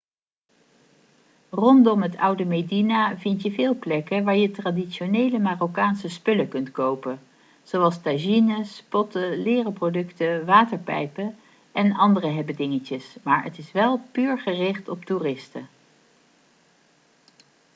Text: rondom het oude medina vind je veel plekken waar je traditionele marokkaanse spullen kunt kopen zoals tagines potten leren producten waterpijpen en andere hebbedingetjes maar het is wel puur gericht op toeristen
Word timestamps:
rondom 1.49 2.01
het 2.01 2.17
oude 2.17 2.45
medina 2.45 3.17
vind 3.17 3.41
je 3.41 3.51
veel 3.51 3.75
plekken 3.79 4.23
waar 4.23 4.35
je 4.35 4.51
traditionele 4.51 5.39
marokkaanse 5.39 6.09
spullen 6.09 6.47
kunt 6.49 6.71
kopen 6.71 7.19
zoals 7.63 8.01
tagines 8.01 8.83
potten 8.89 9.41
leren 9.41 9.73
producten 9.73 10.45
waterpijpen 10.45 11.35
en 11.71 11.95
andere 11.95 12.27
hebbedingetjes 12.27 13.15
maar 13.23 13.43
het 13.43 13.57
is 13.57 13.71
wel 13.71 13.99
puur 14.11 14.39
gericht 14.39 14.87
op 14.89 15.05
toeristen 15.05 15.67